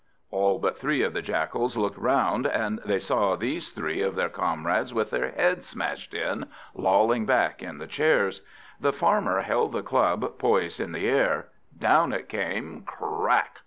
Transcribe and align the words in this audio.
All 0.31 0.57
but 0.57 0.79
three 0.79 1.03
of 1.03 1.13
the 1.13 1.21
Jackals 1.21 1.77
looked 1.77 1.95
round, 1.99 2.47
and 2.47 2.79
they 2.83 2.97
saw 2.97 3.35
these 3.35 3.69
three 3.69 4.01
of 4.01 4.15
their 4.15 4.29
comrades 4.29 4.95
with 4.95 5.11
their 5.11 5.29
heads 5.33 5.67
smashed 5.67 6.15
in, 6.15 6.47
lolling 6.73 7.27
back 7.27 7.61
in 7.61 7.77
the 7.77 7.85
chairs. 7.85 8.41
The 8.79 8.93
Farmer 8.93 9.41
held 9.41 9.73
the 9.73 9.83
club 9.83 10.39
poised 10.39 10.79
in 10.79 10.91
the 10.91 11.07
air; 11.07 11.49
down 11.77 12.13
it 12.13 12.29
came 12.29 12.81
crack! 12.81 13.59